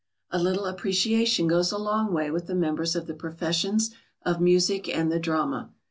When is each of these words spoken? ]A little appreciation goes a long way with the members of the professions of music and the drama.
]A 0.31 0.41
little 0.41 0.65
appreciation 0.65 1.45
goes 1.47 1.71
a 1.71 1.77
long 1.77 2.11
way 2.11 2.31
with 2.31 2.47
the 2.47 2.55
members 2.55 2.95
of 2.95 3.05
the 3.05 3.13
professions 3.13 3.91
of 4.25 4.41
music 4.41 4.89
and 4.89 5.11
the 5.11 5.19
drama. 5.19 5.69